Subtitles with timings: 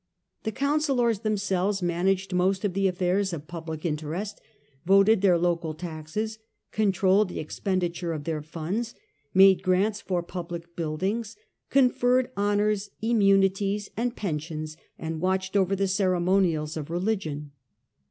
[0.41, 4.41] The councillors themselves managed most of the affairs of public interest,
[4.83, 6.39] voted their local taxes,
[6.71, 8.95] controlled the expenditure of their funds,
[9.31, 11.35] made grants for public buildings,
[11.69, 17.51] conferred honours, immunities, and pensions, and watched over the ceremonials of religion.